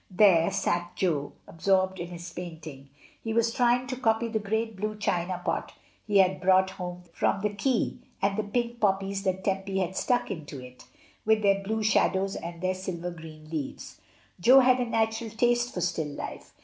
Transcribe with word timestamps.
There 0.09 0.49
sat 0.49 0.95
Jo, 0.95 1.33
absorbed 1.47 1.99
in 1.99 2.07
his 2.07 2.33
painting. 2.33 2.89
He 3.23 3.33
was 3.35 3.53
trying 3.53 3.85
to 3.85 3.95
copy 3.95 4.29
the 4.29 4.39
great 4.39 4.75
blue 4.75 4.97
china 4.97 5.39
pot 5.45 5.73
he 6.07 6.17
had 6.17 6.41
brought 6.41 6.71
home 6.71 7.03
from 7.13 7.41
the 7.41 7.51
Quai, 7.53 7.99
and 8.19 8.35
the 8.35 8.41
pink 8.43 8.79
poppies 8.81 9.21
that 9.25 9.43
Tempy 9.43 9.77
had 9.77 9.95
stuck 9.95 10.31
into 10.31 10.59
it, 10.59 10.85
with 11.23 11.43
their 11.43 11.61
blue 11.61 11.83
shadows 11.83 12.35
and 12.35 12.61
their 12.61 12.73
silver 12.73 13.11
green 13.11 13.47
leaves; 13.51 14.01
Jo 14.39 14.61
had 14.61 14.79
a 14.79 14.85
natural 14.85 15.29
taste 15.29 15.71
for 15.71 15.81
still 15.81 16.07
life. 16.07 16.51